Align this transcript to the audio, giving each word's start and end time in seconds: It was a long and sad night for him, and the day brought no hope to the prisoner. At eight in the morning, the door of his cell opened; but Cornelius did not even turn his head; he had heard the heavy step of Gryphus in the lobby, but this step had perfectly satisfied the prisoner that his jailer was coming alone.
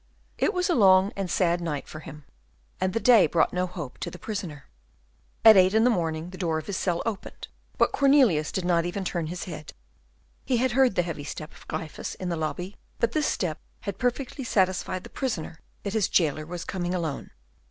It 0.39 0.51
was 0.51 0.67
a 0.67 0.73
long 0.73 1.13
and 1.15 1.29
sad 1.29 1.61
night 1.61 1.87
for 1.87 1.99
him, 1.99 2.25
and 2.79 2.91
the 2.91 2.99
day 2.99 3.27
brought 3.27 3.53
no 3.53 3.67
hope 3.67 3.99
to 3.99 4.09
the 4.09 4.17
prisoner. 4.17 4.65
At 5.45 5.55
eight 5.57 5.75
in 5.75 5.83
the 5.83 5.91
morning, 5.91 6.31
the 6.31 6.39
door 6.39 6.57
of 6.57 6.65
his 6.65 6.75
cell 6.75 7.03
opened; 7.05 7.49
but 7.77 7.91
Cornelius 7.91 8.51
did 8.51 8.65
not 8.65 8.83
even 8.83 9.05
turn 9.05 9.27
his 9.27 9.43
head; 9.43 9.73
he 10.43 10.57
had 10.57 10.71
heard 10.71 10.95
the 10.95 11.03
heavy 11.03 11.23
step 11.23 11.53
of 11.55 11.67
Gryphus 11.67 12.15
in 12.15 12.29
the 12.29 12.35
lobby, 12.35 12.77
but 12.97 13.11
this 13.11 13.27
step 13.27 13.59
had 13.81 13.99
perfectly 13.99 14.43
satisfied 14.43 15.03
the 15.03 15.09
prisoner 15.11 15.59
that 15.83 15.93
his 15.93 16.07
jailer 16.07 16.47
was 16.47 16.65
coming 16.65 16.95
alone. 16.95 17.29